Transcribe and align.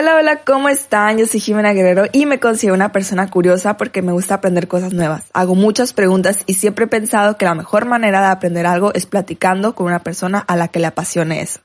Hola, 0.00 0.14
hola, 0.14 0.44
¿cómo 0.44 0.68
están? 0.68 1.18
Yo 1.18 1.26
soy 1.26 1.40
Jimena 1.40 1.72
Guerrero 1.72 2.04
y 2.12 2.24
me 2.24 2.38
considero 2.38 2.74
una 2.74 2.92
persona 2.92 3.28
curiosa 3.28 3.76
porque 3.76 4.00
me 4.00 4.12
gusta 4.12 4.34
aprender 4.34 4.68
cosas 4.68 4.92
nuevas. 4.92 5.24
Hago 5.32 5.56
muchas 5.56 5.92
preguntas 5.92 6.44
y 6.46 6.54
siempre 6.54 6.84
he 6.84 6.88
pensado 6.88 7.36
que 7.36 7.46
la 7.46 7.56
mejor 7.56 7.84
manera 7.84 8.20
de 8.20 8.28
aprender 8.28 8.64
algo 8.64 8.94
es 8.94 9.06
platicando 9.06 9.74
con 9.74 9.88
una 9.88 10.04
persona 10.04 10.38
a 10.38 10.54
la 10.54 10.68
que 10.68 10.78
le 10.78 10.86
apasione 10.86 11.40
eso. 11.40 11.62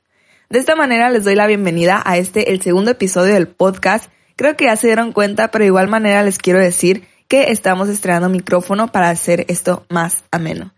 De 0.50 0.58
esta 0.58 0.76
manera 0.76 1.12
les 1.12 1.26
doy 1.26 1.36
la 1.36 1.46
bienvenida 1.46 2.02
a 2.04 2.18
este, 2.18 2.52
el 2.52 2.60
segundo 2.60 2.90
episodio 2.90 3.36
del 3.36 3.50
podcast. 3.50 4.10
Creo 4.36 4.58
que 4.58 4.66
ya 4.66 4.78
se 4.78 4.88
dieron 4.88 5.12
cuenta, 5.12 5.52
pero 5.52 5.62
de 5.62 5.68
igual 5.68 5.88
manera 5.88 6.24
les 6.24 6.40
quiero 6.40 6.58
decir 6.58 7.08
que 7.28 7.52
estamos 7.52 7.88
estrenando 7.88 8.30
micrófono 8.30 8.92
para 8.92 9.12
hacer 9.12 9.46
esto 9.48 9.86
más 9.90 10.24
ameno. 10.32 10.74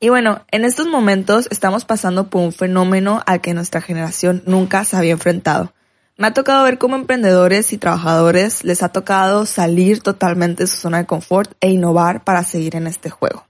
Y 0.00 0.08
bueno, 0.08 0.46
en 0.50 0.64
estos 0.64 0.86
momentos 0.86 1.48
estamos 1.50 1.84
pasando 1.84 2.30
por 2.30 2.40
un 2.40 2.52
fenómeno 2.52 3.22
al 3.26 3.42
que 3.42 3.52
nuestra 3.52 3.82
generación 3.82 4.42
nunca 4.46 4.86
se 4.86 4.96
había 4.96 5.12
enfrentado. 5.12 5.73
Me 6.16 6.28
ha 6.28 6.32
tocado 6.32 6.62
ver 6.62 6.78
cómo 6.78 6.94
emprendedores 6.94 7.72
y 7.72 7.78
trabajadores 7.78 8.62
les 8.62 8.84
ha 8.84 8.90
tocado 8.90 9.46
salir 9.46 10.00
totalmente 10.00 10.62
de 10.62 10.66
su 10.68 10.76
zona 10.76 10.98
de 10.98 11.06
confort 11.06 11.52
e 11.60 11.70
innovar 11.70 12.22
para 12.22 12.44
seguir 12.44 12.76
en 12.76 12.86
este 12.86 13.10
juego. 13.10 13.48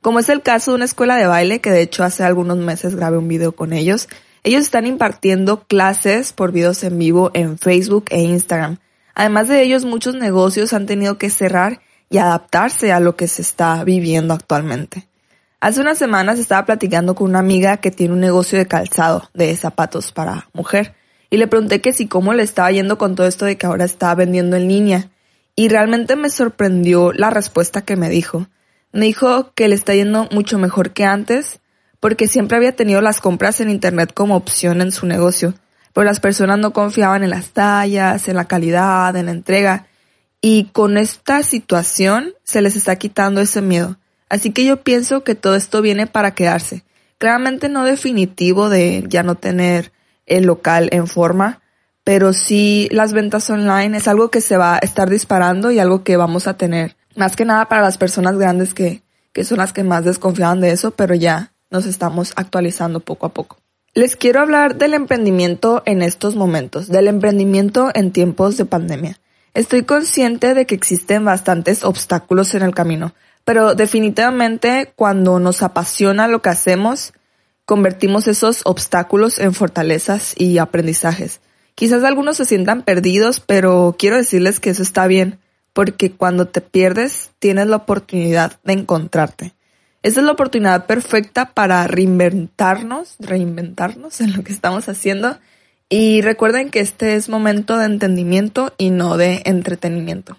Como 0.00 0.18
es 0.18 0.30
el 0.30 0.40
caso 0.40 0.70
de 0.70 0.76
una 0.76 0.86
escuela 0.86 1.16
de 1.16 1.26
baile 1.26 1.60
que 1.60 1.70
de 1.70 1.82
hecho 1.82 2.02
hace 2.02 2.24
algunos 2.24 2.56
meses 2.56 2.94
grabé 2.94 3.18
un 3.18 3.28
video 3.28 3.52
con 3.52 3.74
ellos, 3.74 4.08
ellos 4.44 4.62
están 4.62 4.86
impartiendo 4.86 5.64
clases 5.64 6.32
por 6.32 6.52
videos 6.52 6.82
en 6.84 6.98
vivo 6.98 7.30
en 7.34 7.58
Facebook 7.58 8.06
e 8.08 8.22
Instagram. 8.22 8.78
Además 9.14 9.48
de 9.48 9.60
ellos, 9.60 9.84
muchos 9.84 10.14
negocios 10.14 10.72
han 10.72 10.86
tenido 10.86 11.18
que 11.18 11.28
cerrar 11.28 11.82
y 12.08 12.16
adaptarse 12.16 12.92
a 12.92 13.00
lo 13.00 13.14
que 13.14 13.28
se 13.28 13.42
está 13.42 13.84
viviendo 13.84 14.32
actualmente. 14.32 15.06
Hace 15.60 15.82
unas 15.82 15.98
semanas 15.98 16.38
estaba 16.38 16.64
platicando 16.64 17.14
con 17.14 17.28
una 17.28 17.40
amiga 17.40 17.76
que 17.76 17.90
tiene 17.90 18.14
un 18.14 18.20
negocio 18.20 18.58
de 18.58 18.64
calzado, 18.64 19.28
de 19.34 19.54
zapatos 19.54 20.12
para 20.12 20.48
mujer, 20.54 20.94
y 21.30 21.36
le 21.36 21.46
pregunté 21.46 21.80
que 21.80 21.92
si 21.92 22.08
cómo 22.08 22.34
le 22.34 22.42
estaba 22.42 22.70
yendo 22.72 22.98
con 22.98 23.14
todo 23.14 23.26
esto 23.28 23.46
de 23.46 23.56
que 23.56 23.66
ahora 23.66 23.84
estaba 23.84 24.16
vendiendo 24.16 24.56
en 24.56 24.68
línea. 24.68 25.10
Y 25.54 25.68
realmente 25.68 26.16
me 26.16 26.28
sorprendió 26.28 27.12
la 27.12 27.30
respuesta 27.30 27.82
que 27.82 27.96
me 27.96 28.10
dijo. 28.10 28.48
Me 28.92 29.06
dijo 29.06 29.52
que 29.54 29.68
le 29.68 29.76
está 29.76 29.94
yendo 29.94 30.28
mucho 30.32 30.58
mejor 30.58 30.90
que 30.90 31.04
antes, 31.04 31.60
porque 32.00 32.26
siempre 32.26 32.56
había 32.56 32.74
tenido 32.74 33.00
las 33.00 33.20
compras 33.20 33.60
en 33.60 33.70
internet 33.70 34.12
como 34.12 34.34
opción 34.36 34.80
en 34.80 34.90
su 34.90 35.06
negocio, 35.06 35.54
pero 35.92 36.04
las 36.04 36.18
personas 36.18 36.58
no 36.58 36.72
confiaban 36.72 37.22
en 37.22 37.30
las 37.30 37.50
tallas, 37.50 38.26
en 38.26 38.36
la 38.36 38.46
calidad, 38.46 39.14
en 39.14 39.26
la 39.26 39.32
entrega, 39.32 39.86
y 40.40 40.70
con 40.72 40.96
esta 40.96 41.42
situación 41.42 42.32
se 42.42 42.62
les 42.62 42.74
está 42.74 42.96
quitando 42.96 43.40
ese 43.40 43.60
miedo. 43.60 43.98
Así 44.28 44.50
que 44.50 44.64
yo 44.64 44.82
pienso 44.82 45.22
que 45.22 45.34
todo 45.34 45.54
esto 45.54 45.82
viene 45.82 46.06
para 46.06 46.34
quedarse. 46.34 46.84
Claramente 47.18 47.68
no 47.68 47.84
definitivo 47.84 48.70
de 48.70 49.04
ya 49.06 49.22
no 49.22 49.34
tener 49.34 49.92
el 50.30 50.44
local 50.44 50.88
en 50.92 51.06
forma, 51.06 51.60
pero 52.04 52.32
sí 52.32 52.88
las 52.90 53.12
ventas 53.12 53.50
online 53.50 53.98
es 53.98 54.08
algo 54.08 54.30
que 54.30 54.40
se 54.40 54.56
va 54.56 54.76
a 54.76 54.78
estar 54.78 55.10
disparando 55.10 55.70
y 55.70 55.78
algo 55.78 56.02
que 56.02 56.16
vamos 56.16 56.46
a 56.46 56.56
tener. 56.56 56.96
Más 57.16 57.36
que 57.36 57.44
nada 57.44 57.68
para 57.68 57.82
las 57.82 57.98
personas 57.98 58.38
grandes 58.38 58.72
que, 58.72 59.02
que 59.32 59.44
son 59.44 59.58
las 59.58 59.74
que 59.74 59.84
más 59.84 60.04
desconfiaban 60.04 60.60
de 60.60 60.70
eso, 60.70 60.92
pero 60.92 61.14
ya 61.14 61.52
nos 61.70 61.84
estamos 61.84 62.32
actualizando 62.36 63.00
poco 63.00 63.26
a 63.26 63.34
poco. 63.34 63.58
Les 63.92 64.16
quiero 64.16 64.40
hablar 64.40 64.76
del 64.76 64.94
emprendimiento 64.94 65.82
en 65.84 66.02
estos 66.02 66.36
momentos, 66.36 66.88
del 66.88 67.08
emprendimiento 67.08 67.90
en 67.92 68.12
tiempos 68.12 68.56
de 68.56 68.64
pandemia. 68.64 69.18
Estoy 69.52 69.82
consciente 69.82 70.54
de 70.54 70.64
que 70.64 70.76
existen 70.76 71.24
bastantes 71.24 71.82
obstáculos 71.82 72.54
en 72.54 72.62
el 72.62 72.72
camino, 72.72 73.14
pero 73.44 73.74
definitivamente 73.74 74.92
cuando 74.94 75.40
nos 75.40 75.62
apasiona 75.62 76.28
lo 76.28 76.40
que 76.40 76.50
hacemos, 76.50 77.12
convertimos 77.70 78.26
esos 78.26 78.62
obstáculos 78.64 79.38
en 79.38 79.54
fortalezas 79.54 80.34
y 80.36 80.58
aprendizajes. 80.58 81.40
Quizás 81.76 82.02
algunos 82.02 82.36
se 82.36 82.44
sientan 82.44 82.82
perdidos, 82.82 83.38
pero 83.38 83.94
quiero 83.96 84.16
decirles 84.16 84.58
que 84.58 84.70
eso 84.70 84.82
está 84.82 85.06
bien, 85.06 85.38
porque 85.72 86.10
cuando 86.10 86.48
te 86.48 86.62
pierdes 86.62 87.30
tienes 87.38 87.68
la 87.68 87.76
oportunidad 87.76 88.58
de 88.64 88.72
encontrarte. 88.72 89.54
Esa 90.02 90.18
es 90.18 90.26
la 90.26 90.32
oportunidad 90.32 90.86
perfecta 90.86 91.54
para 91.54 91.86
reinventarnos, 91.86 93.14
reinventarnos 93.20 94.20
en 94.20 94.32
lo 94.36 94.42
que 94.42 94.52
estamos 94.52 94.88
haciendo. 94.88 95.38
Y 95.88 96.22
recuerden 96.22 96.70
que 96.70 96.80
este 96.80 97.14
es 97.14 97.28
momento 97.28 97.76
de 97.76 97.84
entendimiento 97.84 98.74
y 98.78 98.90
no 98.90 99.16
de 99.16 99.42
entretenimiento. 99.44 100.36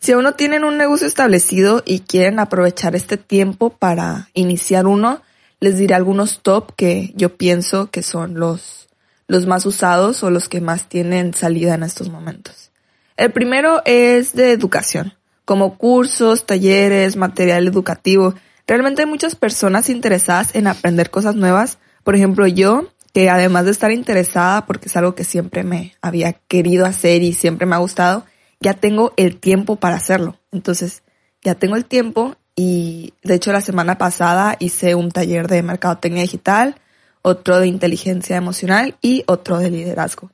Si 0.00 0.10
aún 0.10 0.24
no 0.24 0.34
tienen 0.34 0.64
un 0.64 0.78
negocio 0.78 1.06
establecido 1.06 1.84
y 1.86 2.00
quieren 2.00 2.40
aprovechar 2.40 2.96
este 2.96 3.18
tiempo 3.18 3.70
para 3.70 4.30
iniciar 4.34 4.88
uno, 4.88 5.22
les 5.60 5.78
diré 5.78 5.94
algunos 5.94 6.40
top 6.40 6.74
que 6.76 7.12
yo 7.14 7.36
pienso 7.36 7.90
que 7.90 8.02
son 8.02 8.34
los, 8.34 8.88
los 9.26 9.46
más 9.46 9.66
usados 9.66 10.22
o 10.22 10.30
los 10.30 10.48
que 10.48 10.60
más 10.60 10.88
tienen 10.88 11.34
salida 11.34 11.74
en 11.74 11.82
estos 11.82 12.10
momentos. 12.10 12.70
El 13.16 13.30
primero 13.32 13.82
es 13.84 14.34
de 14.34 14.50
educación, 14.50 15.14
como 15.44 15.78
cursos, 15.78 16.46
talleres, 16.46 17.16
material 17.16 17.66
educativo. 17.68 18.34
Realmente 18.66 19.02
hay 19.02 19.08
muchas 19.08 19.36
personas 19.36 19.88
interesadas 19.88 20.54
en 20.54 20.66
aprender 20.66 21.10
cosas 21.10 21.36
nuevas. 21.36 21.78
Por 22.02 22.16
ejemplo, 22.16 22.46
yo, 22.46 22.88
que 23.12 23.30
además 23.30 23.66
de 23.66 23.70
estar 23.70 23.92
interesada, 23.92 24.66
porque 24.66 24.88
es 24.88 24.96
algo 24.96 25.14
que 25.14 25.24
siempre 25.24 25.62
me 25.62 25.94
había 26.02 26.32
querido 26.32 26.86
hacer 26.86 27.22
y 27.22 27.32
siempre 27.32 27.66
me 27.66 27.76
ha 27.76 27.78
gustado, 27.78 28.24
ya 28.60 28.74
tengo 28.74 29.12
el 29.16 29.36
tiempo 29.36 29.76
para 29.76 29.96
hacerlo. 29.96 30.40
Entonces, 30.50 31.02
ya 31.42 31.54
tengo 31.54 31.76
el 31.76 31.84
tiempo 31.84 32.36
y 32.56 33.14
de 33.22 33.34
hecho 33.34 33.52
la 33.52 33.60
semana 33.60 33.98
pasada 33.98 34.56
hice 34.58 34.94
un 34.94 35.10
taller 35.10 35.48
de 35.48 35.62
mercadotecnia 35.62 36.22
digital, 36.22 36.76
otro 37.22 37.58
de 37.58 37.66
inteligencia 37.66 38.36
emocional 38.36 38.96
y 39.00 39.24
otro 39.26 39.58
de 39.58 39.70
liderazgo. 39.70 40.30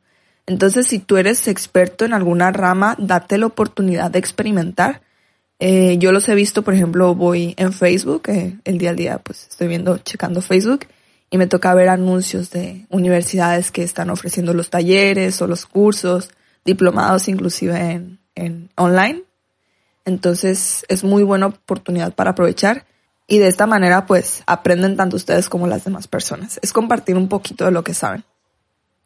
Entonces, 0.47 0.89
si 0.89 0.99
tú 0.99 1.17
eres 1.17 1.47
experto 1.47 2.05
en 2.05 2.13
alguna 2.13 2.51
rama, 2.51 2.97
date 2.99 3.39
la 3.39 3.47
oportunidad 3.47 4.11
de 4.11 4.19
experimentar. 4.19 5.01
Eh, 5.61 5.97
yo 5.99 6.11
los 6.11 6.29
he 6.29 6.35
visto, 6.35 6.63
por 6.63 6.75
ejemplo, 6.75 7.15
voy 7.15 7.55
en 7.57 7.73
Facebook, 7.73 8.23
eh, 8.29 8.59
el 8.65 8.79
día 8.79 8.91
al 8.91 8.97
día, 8.97 9.19
pues 9.19 9.47
estoy 9.49 9.69
viendo, 9.69 9.99
checando 9.99 10.41
Facebook 10.43 10.87
y 11.31 11.39
me 11.39 11.47
toca 11.47 11.73
ver 11.75 11.89
anuncios 11.89 12.51
de 12.51 12.87
universidades 12.89 13.71
que 13.71 13.85
están 13.85 14.11
ofreciendo 14.11 14.53
los 14.53 14.71
talleres 14.71 15.41
o 15.41 15.47
los 15.47 15.67
cursos, 15.67 16.31
diplomados 16.65 17.29
inclusive 17.29 17.79
en, 17.79 18.19
en 18.35 18.71
online. 18.77 19.23
Entonces 20.11 20.85
es 20.89 21.05
muy 21.05 21.23
buena 21.23 21.47
oportunidad 21.47 22.13
para 22.15 22.31
aprovechar 22.31 22.85
y 23.29 23.39
de 23.39 23.47
esta 23.47 23.67
manera 23.67 24.07
pues 24.07 24.43
aprenden 24.47 24.97
tanto 24.97 25.17
ustedes 25.17 25.49
como 25.49 25.69
las 25.69 25.85
demás 25.85 26.09
personas. 26.09 26.59
Es 26.63 26.73
compartir 26.73 27.17
un 27.17 27.29
poquito 27.29 27.65
de 27.65 27.71
lo 27.71 27.85
que 27.85 27.95
saben. 27.95 28.25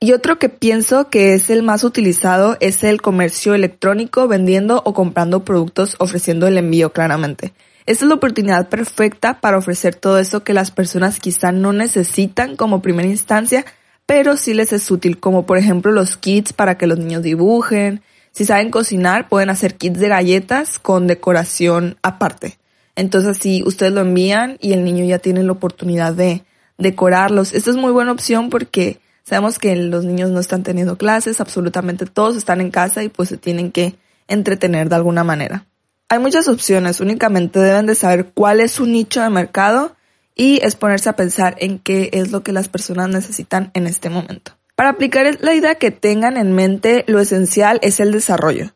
Y 0.00 0.12
otro 0.12 0.38
que 0.38 0.48
pienso 0.48 1.10
que 1.10 1.34
es 1.34 1.50
el 1.50 1.62
más 1.62 1.84
utilizado 1.84 2.56
es 2.60 2.82
el 2.84 3.02
comercio 3.02 3.54
electrónico 3.54 4.26
vendiendo 4.26 4.82
o 4.84 4.94
comprando 4.94 5.44
productos 5.44 5.96
ofreciendo 5.98 6.46
el 6.46 6.56
envío 6.56 6.92
claramente. 6.92 7.52
Esta 7.86 8.06
es 8.06 8.08
la 8.08 8.14
oportunidad 8.14 8.70
perfecta 8.70 9.40
para 9.40 9.58
ofrecer 9.58 9.94
todo 9.94 10.18
eso 10.18 10.42
que 10.42 10.54
las 10.54 10.70
personas 10.70 11.20
quizá 11.20 11.52
no 11.52 11.74
necesitan 11.74 12.56
como 12.56 12.80
primera 12.80 13.08
instancia, 13.08 13.66
pero 14.06 14.38
sí 14.38 14.54
les 14.54 14.72
es 14.72 14.90
útil, 14.90 15.20
como 15.20 15.44
por 15.44 15.58
ejemplo 15.58 15.92
los 15.92 16.16
kits 16.16 16.54
para 16.54 16.78
que 16.78 16.86
los 16.86 16.98
niños 16.98 17.22
dibujen, 17.22 18.02
si 18.34 18.44
saben 18.44 18.70
cocinar, 18.70 19.28
pueden 19.28 19.48
hacer 19.48 19.76
kits 19.76 20.00
de 20.00 20.08
galletas 20.08 20.80
con 20.80 21.06
decoración 21.06 21.98
aparte. 22.02 22.58
Entonces, 22.96 23.38
si 23.38 23.62
ustedes 23.62 23.92
lo 23.92 24.00
envían 24.00 24.58
y 24.60 24.72
el 24.72 24.84
niño 24.84 25.04
ya 25.04 25.20
tiene 25.20 25.44
la 25.44 25.52
oportunidad 25.52 26.14
de 26.14 26.42
decorarlos, 26.76 27.54
esta 27.54 27.70
es 27.70 27.76
muy 27.76 27.92
buena 27.92 28.10
opción 28.10 28.50
porque 28.50 28.98
sabemos 29.22 29.60
que 29.60 29.76
los 29.76 30.04
niños 30.04 30.30
no 30.30 30.40
están 30.40 30.64
teniendo 30.64 30.98
clases, 30.98 31.40
absolutamente 31.40 32.06
todos 32.06 32.36
están 32.36 32.60
en 32.60 32.72
casa 32.72 33.04
y 33.04 33.08
pues 33.08 33.28
se 33.28 33.36
tienen 33.36 33.70
que 33.70 33.94
entretener 34.26 34.88
de 34.88 34.96
alguna 34.96 35.22
manera. 35.22 35.66
Hay 36.08 36.18
muchas 36.18 36.48
opciones, 36.48 37.00
únicamente 37.00 37.60
deben 37.60 37.86
de 37.86 37.94
saber 37.94 38.32
cuál 38.34 38.60
es 38.60 38.72
su 38.72 38.84
nicho 38.84 39.22
de 39.22 39.30
mercado 39.30 39.94
y 40.34 40.58
es 40.64 40.74
ponerse 40.74 41.08
a 41.08 41.16
pensar 41.16 41.54
en 41.60 41.78
qué 41.78 42.10
es 42.12 42.32
lo 42.32 42.42
que 42.42 42.52
las 42.52 42.68
personas 42.68 43.08
necesitan 43.10 43.70
en 43.74 43.86
este 43.86 44.10
momento. 44.10 44.56
Para 44.74 44.90
aplicar 44.90 45.38
la 45.40 45.54
idea 45.54 45.76
que 45.76 45.90
tengan 45.90 46.36
en 46.36 46.52
mente, 46.52 47.04
lo 47.06 47.20
esencial 47.20 47.78
es 47.82 48.00
el 48.00 48.10
desarrollo. 48.10 48.72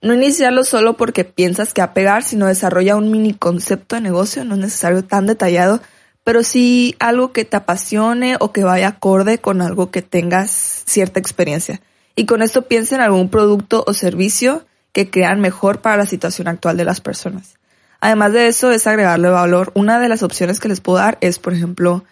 No 0.00 0.14
iniciarlo 0.14 0.64
solo 0.64 0.96
porque 0.96 1.24
piensas 1.24 1.74
que 1.74 1.82
a 1.82 1.92
pegar, 1.94 2.22
sino 2.24 2.46
desarrolla 2.46 2.96
un 2.96 3.10
mini 3.10 3.34
concepto 3.34 3.94
de 3.94 4.00
negocio, 4.00 4.44
no 4.44 4.54
es 4.54 4.60
necesario 4.60 5.04
tan 5.04 5.26
detallado, 5.26 5.80
pero 6.24 6.42
sí 6.42 6.96
algo 6.98 7.32
que 7.32 7.44
te 7.44 7.56
apasione 7.56 8.36
o 8.40 8.50
que 8.52 8.64
vaya 8.64 8.88
acorde 8.88 9.38
con 9.38 9.60
algo 9.60 9.90
que 9.90 10.02
tengas 10.02 10.50
cierta 10.86 11.20
experiencia. 11.20 11.80
Y 12.16 12.26
con 12.26 12.42
esto 12.42 12.62
piensa 12.62 12.94
en 12.94 13.00
algún 13.02 13.28
producto 13.28 13.84
o 13.86 13.92
servicio 13.92 14.64
que 14.92 15.10
crean 15.10 15.40
mejor 15.40 15.80
para 15.80 15.96
la 15.96 16.06
situación 16.06 16.48
actual 16.48 16.76
de 16.76 16.84
las 16.84 17.00
personas. 17.00 17.58
Además 18.00 18.32
de 18.32 18.48
eso, 18.48 18.72
es 18.72 18.86
agregarle 18.86 19.28
valor. 19.28 19.70
Una 19.74 20.00
de 20.00 20.08
las 20.08 20.22
opciones 20.22 20.58
que 20.58 20.68
les 20.68 20.80
puedo 20.80 20.98
dar 20.98 21.18
es, 21.20 21.38
por 21.38 21.52
ejemplo, 21.52 22.04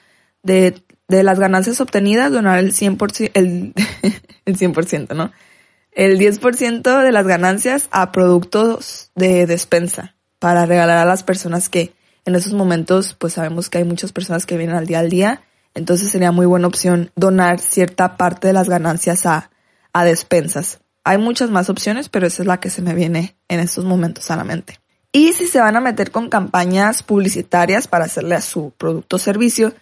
de 0.43 0.81
de 1.11 1.25
las 1.25 1.41
ganancias 1.41 1.81
obtenidas, 1.81 2.31
donar 2.31 2.61
el 2.61 2.73
100%, 2.73 3.33
el, 3.35 3.75
el 4.45 4.57
100%, 4.57 5.15
¿no? 5.15 5.33
El 5.91 6.21
10% 6.21 7.03
de 7.03 7.13
las 7.13 7.27
ganancias 7.27 7.89
a 7.91 8.13
productos 8.13 9.11
de 9.17 9.47
despensa 9.47 10.15
para 10.39 10.67
regalar 10.67 10.99
a 10.99 11.05
las 11.05 11.25
personas 11.25 11.69
que 11.69 11.93
en 12.27 12.37
esos 12.37 12.53
momentos, 12.53 13.17
pues 13.19 13.33
sabemos 13.33 13.69
que 13.69 13.79
hay 13.79 13.85
muchas 13.85 14.13
personas 14.13 14.47
que 14.47 14.57
vienen 14.57 14.77
al 14.77 14.87
día 14.87 15.01
al 15.01 15.11
día, 15.11 15.43
entonces 15.75 16.11
sería 16.11 16.31
muy 16.31 16.47
buena 16.47 16.69
opción 16.69 17.11
donar 17.17 17.59
cierta 17.59 18.17
parte 18.17 18.47
de 18.47 18.53
las 18.53 18.69
ganancias 18.69 19.27
a, 19.27 19.51
a 19.93 20.05
despensas. 20.05 20.79
Hay 21.03 21.19
muchas 21.19 21.51
más 21.51 21.71
opciones, 21.71 22.09
pero 22.09 22.29
esa 22.29 22.43
es 22.43 22.47
la 22.47 22.61
que 22.61 22.71
se 22.71 22.83
me 22.83 22.95
viene 22.95 23.37
en 23.49 23.59
estos 23.59 23.85
momentos 23.85 24.31
a 24.31 24.37
la 24.37 24.45
mente. 24.45 24.79
Y 25.13 25.33
si 25.33 25.49
se 25.49 25.59
van 25.59 25.77
a 25.77 25.81
meter 25.81 26.13
con 26.13 26.29
campañas 26.29 27.03
publicitarias 27.03 27.89
para 27.89 28.05
hacerle 28.05 28.37
a 28.37 28.41
su 28.41 28.73
producto 28.79 29.17
o 29.17 29.19
servicio, 29.19 29.75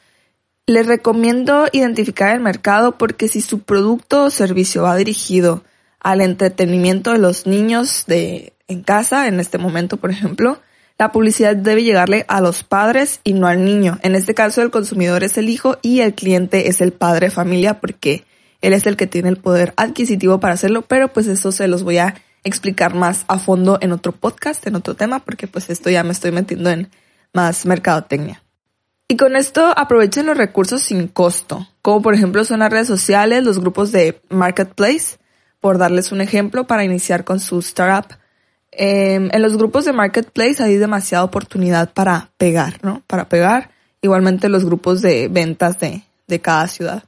les 0.68 0.86
recomiendo 0.86 1.66
identificar 1.72 2.34
el 2.34 2.40
mercado 2.40 2.98
porque 2.98 3.28
si 3.28 3.40
su 3.40 3.60
producto 3.60 4.24
o 4.24 4.30
servicio 4.30 4.82
va 4.82 4.96
dirigido 4.96 5.64
al 5.98 6.20
entretenimiento 6.20 7.12
de 7.12 7.18
los 7.18 7.46
niños 7.46 8.04
de 8.06 8.52
en 8.68 8.82
casa, 8.82 9.28
en 9.28 9.40
este 9.40 9.56
momento, 9.56 9.96
por 9.96 10.10
ejemplo, 10.10 10.60
la 10.98 11.10
publicidad 11.10 11.56
debe 11.56 11.84
llegarle 11.84 12.26
a 12.28 12.42
los 12.42 12.64
padres 12.64 13.20
y 13.24 13.32
no 13.32 13.46
al 13.46 13.64
niño. 13.64 13.98
En 14.02 14.14
este 14.14 14.34
caso, 14.34 14.60
el 14.60 14.70
consumidor 14.70 15.24
es 15.24 15.38
el 15.38 15.48
hijo 15.48 15.78
y 15.80 16.00
el 16.00 16.14
cliente 16.14 16.68
es 16.68 16.82
el 16.82 16.92
padre 16.92 17.28
de 17.28 17.34
familia 17.34 17.80
porque 17.80 18.24
él 18.60 18.74
es 18.74 18.86
el 18.86 18.98
que 18.98 19.06
tiene 19.06 19.30
el 19.30 19.38
poder 19.38 19.72
adquisitivo 19.76 20.38
para 20.38 20.52
hacerlo, 20.52 20.82
pero 20.82 21.08
pues 21.08 21.28
eso 21.28 21.50
se 21.50 21.66
los 21.66 21.82
voy 21.82 21.96
a 21.96 22.14
explicar 22.44 22.94
más 22.94 23.24
a 23.28 23.38
fondo 23.38 23.78
en 23.80 23.92
otro 23.92 24.12
podcast, 24.12 24.66
en 24.66 24.74
otro 24.74 24.94
tema, 24.94 25.20
porque 25.20 25.46
pues 25.46 25.70
esto 25.70 25.88
ya 25.88 26.04
me 26.04 26.12
estoy 26.12 26.30
metiendo 26.30 26.68
en 26.68 26.90
más 27.32 27.64
mercadotecnia. 27.64 28.42
Y 29.10 29.16
con 29.16 29.36
esto 29.36 29.72
aprovechen 29.74 30.26
los 30.26 30.36
recursos 30.36 30.82
sin 30.82 31.08
costo, 31.08 31.66
como 31.80 32.02
por 32.02 32.12
ejemplo 32.12 32.44
son 32.44 32.60
las 32.60 32.70
redes 32.70 32.86
sociales, 32.86 33.42
los 33.42 33.58
grupos 33.58 33.90
de 33.90 34.20
marketplace, 34.28 35.16
por 35.60 35.78
darles 35.78 36.12
un 36.12 36.20
ejemplo 36.20 36.66
para 36.66 36.84
iniciar 36.84 37.24
con 37.24 37.40
su 37.40 37.58
startup. 37.60 38.18
Em, 38.70 39.30
en 39.32 39.40
los 39.40 39.56
grupos 39.56 39.86
de 39.86 39.94
marketplace 39.94 40.62
hay 40.62 40.76
demasiada 40.76 41.24
oportunidad 41.24 41.90
para 41.94 42.30
pegar, 42.36 42.78
¿no? 42.82 43.02
Para 43.06 43.30
pegar. 43.30 43.70
Igualmente 44.02 44.50
los 44.50 44.66
grupos 44.66 45.00
de 45.00 45.28
ventas 45.28 45.80
de, 45.80 46.02
de 46.26 46.40
cada 46.40 46.68
ciudad. 46.68 47.04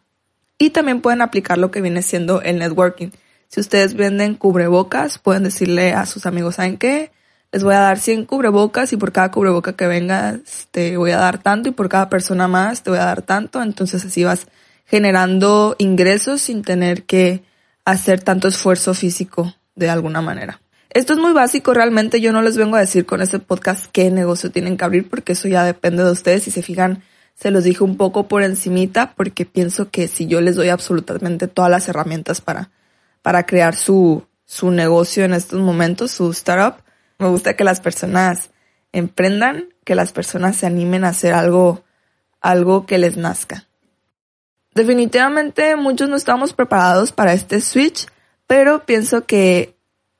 Y 0.57 0.71
también 0.71 1.03
pueden 1.03 1.21
aplicar 1.21 1.59
lo 1.59 1.71
que 1.71 1.83
viene 1.83 2.01
siendo 2.01 2.41
el 2.41 2.59
networking. 2.59 3.11
Si 3.49 3.61
ustedes 3.61 3.93
venden 3.93 4.37
cubrebocas, 4.37 5.19
pueden 5.19 5.45
decirle 5.45 5.93
a 5.93 6.07
sus 6.07 6.25
amigos, 6.25 6.55
¿saben 6.55 6.79
qué? 6.79 7.13
Les 7.53 7.65
voy 7.65 7.75
a 7.75 7.81
dar 7.81 7.99
100 7.99 8.27
cubrebocas 8.27 8.93
y 8.93 8.97
por 8.97 9.11
cada 9.11 9.33
cubreboca 9.33 9.73
que 9.73 9.89
venga 9.89 10.39
te 10.71 10.97
voy 10.97 11.11
a 11.11 11.19
dar 11.19 11.43
tanto 11.43 11.69
y 11.69 11.73
por 11.73 11.89
cada 11.89 12.09
persona 12.09 12.47
más 12.47 12.83
te 12.83 12.91
voy 12.91 13.01
a 13.01 13.07
dar 13.07 13.23
tanto. 13.23 13.61
Entonces 13.61 14.05
así 14.05 14.23
vas 14.23 14.47
generando 14.87 15.75
ingresos 15.79 16.43
sin 16.43 16.63
tener 16.63 17.05
que 17.05 17.43
hacer 17.85 18.23
tanto 18.23 18.49
esfuerzo 18.49 18.95
físico 18.95 19.55
de 19.75 19.91
alguna 19.91 20.21
manera. 20.21 20.61
Esto 20.91 21.13
es 21.13 21.19
muy 21.21 21.33
básico, 21.33 21.73
realmente 21.73 22.21
yo 22.21 22.33
no 22.33 22.43
les 22.43 22.57
vengo 22.57 22.75
a 22.75 22.81
decir 22.81 23.07
con 23.07 23.21
este 23.21 23.39
podcast 23.39 23.87
qué 23.93 24.11
negocio 24.11 24.51
tienen 24.51 24.77
que 24.77 24.85
abrir 24.85 25.09
porque 25.09 25.33
eso 25.33 25.47
ya 25.47 25.65
depende 25.65 26.03
de 26.05 26.11
ustedes. 26.11 26.43
Si 26.43 26.51
se 26.51 26.63
fijan, 26.63 27.03
se 27.37 27.51
los 27.51 27.65
dije 27.65 27.85
un 27.85 27.97
poco 27.97 28.27
por 28.27 28.43
encimita 28.43 29.15
porque 29.17 29.45
pienso 29.45 29.91
que 29.91 30.09
si 30.09 30.27
yo 30.27 30.41
les 30.41 30.57
doy 30.57 30.69
absolutamente 30.69 31.47
todas 31.47 31.71
las 31.71 31.89
herramientas 31.89 32.41
para, 32.41 32.71
para 33.23 33.45
crear 33.45 33.77
su, 33.77 34.25
su 34.45 34.73
negocio 34.73 35.25
en 35.25 35.35
estos 35.35 35.61
momentos, 35.61 36.11
su 36.11 36.31
startup, 36.33 36.83
me 37.21 37.29
gusta 37.29 37.55
que 37.55 37.65
las 37.65 37.81
personas 37.81 38.51
emprendan, 38.93 39.69
que 39.85 39.95
las 39.95 40.13
personas 40.13 40.57
se 40.57 40.67
animen 40.67 41.05
a 41.05 41.09
hacer 41.09 41.35
algo, 41.35 41.85
algo 42.41 42.87
que 42.87 42.99
les 42.99 43.17
nazca. 43.17 43.67
Definitivamente 44.75 45.77
muchos 45.77 46.09
no 46.09 46.17
estamos 46.17 46.53
preparados 46.53 47.13
para 47.13 47.33
este 47.33 47.61
switch, 47.61 48.07
pero 48.47 48.85
pienso 48.87 49.27
que 49.27 49.77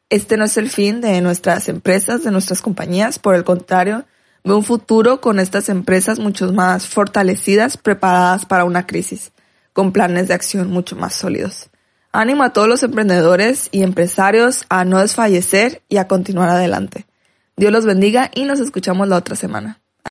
este 0.09 0.37
no 0.37 0.45
es 0.45 0.57
el 0.57 0.71
fin 0.71 1.01
de 1.01 1.21
nuestras 1.21 1.69
empresas, 1.69 2.25
de 2.25 2.33
nuestras 2.33 2.61
compañías. 2.61 3.19
Por 3.19 3.35
el 3.37 3.45
contrario, 3.45 4.05
veo 4.45 4.57
un 4.57 4.65
futuro 4.65 5.21
con 5.21 5.39
estas 5.39 5.69
empresas 5.69 6.19
mucho 6.19 6.53
más 6.53 6.87
fortalecidas, 6.87 7.77
preparadas 7.77 8.45
para 8.45 8.65
una 8.65 8.87
crisis, 8.87 9.33
con 9.73 9.93
planes 9.93 10.29
de 10.29 10.35
acción 10.35 10.69
mucho 10.69 10.97
más 10.97 11.15
sólidos. 11.15 11.71
Ánimo 12.13 12.43
a 12.43 12.53
todos 12.53 12.67
los 12.67 12.83
emprendedores 12.83 13.69
y 13.71 13.85
empresarios 13.85 14.65
a 14.69 14.85
no 14.85 14.99
desfallecer 14.99 15.83
y 15.89 15.99
a 15.99 16.09
continuar 16.09 16.49
adelante. 16.49 17.07
Dios 17.57 17.71
los 17.71 17.85
bendiga 17.85 18.33
y 18.35 18.45
nos 18.45 18.59
escuchamos 18.59 19.07
la 19.07 19.17
otra 19.17 19.37
semana. 19.37 19.81